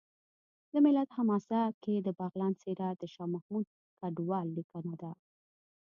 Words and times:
د 0.71 0.73
ملت 0.85 1.09
حماسه 1.17 1.61
کې 1.83 1.95
د 2.01 2.07
بغلان 2.19 2.53
څېره 2.61 2.89
د 3.01 3.03
شاه 3.13 3.29
محمود 3.35 3.65
کډوال 3.99 4.47
لیکنه 4.57 4.93
ده 5.01 5.11